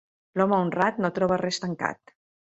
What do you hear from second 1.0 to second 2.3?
no troba res tancat.